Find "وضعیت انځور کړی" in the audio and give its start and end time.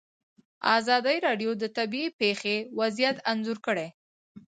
2.79-3.87